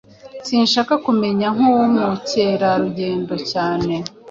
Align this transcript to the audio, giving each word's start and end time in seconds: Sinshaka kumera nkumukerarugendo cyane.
Sinshaka 0.47 0.93
kumera 1.03 1.47
nkumukerarugendo 1.57 3.33
cyane. 3.51 3.93